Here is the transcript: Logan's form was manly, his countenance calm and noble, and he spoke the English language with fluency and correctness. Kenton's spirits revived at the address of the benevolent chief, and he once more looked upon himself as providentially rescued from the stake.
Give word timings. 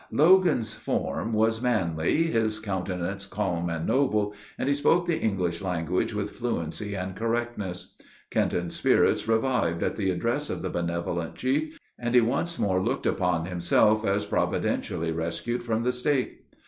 Logan's 0.11 0.73
form 0.73 1.31
was 1.31 1.61
manly, 1.61 2.23
his 2.23 2.57
countenance 2.57 3.27
calm 3.27 3.69
and 3.69 3.85
noble, 3.85 4.33
and 4.57 4.67
he 4.67 4.73
spoke 4.73 5.05
the 5.05 5.19
English 5.19 5.61
language 5.61 6.11
with 6.11 6.31
fluency 6.31 6.95
and 6.95 7.15
correctness. 7.15 7.93
Kenton's 8.31 8.75
spirits 8.75 9.27
revived 9.27 9.83
at 9.83 9.97
the 9.97 10.09
address 10.09 10.49
of 10.49 10.63
the 10.63 10.71
benevolent 10.71 11.35
chief, 11.35 11.77
and 11.99 12.15
he 12.15 12.21
once 12.21 12.57
more 12.57 12.81
looked 12.81 13.05
upon 13.05 13.45
himself 13.45 14.03
as 14.03 14.25
providentially 14.25 15.11
rescued 15.11 15.61
from 15.61 15.83
the 15.83 15.91
stake. 15.91 16.45